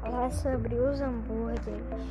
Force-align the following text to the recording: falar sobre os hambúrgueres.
falar 0.00 0.30
sobre 0.30 0.74
os 0.74 1.00
hambúrgueres. 1.00 2.05